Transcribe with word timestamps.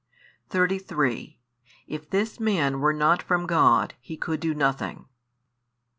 33 0.49 1.37
If 1.85 2.09
this 2.09 2.39
Man 2.39 2.79
were 2.79 2.91
not 2.91 3.21
from 3.21 3.45
God, 3.45 3.93
He 4.01 4.17
could 4.17 4.39
do 4.39 4.55
nothing. 4.55 5.05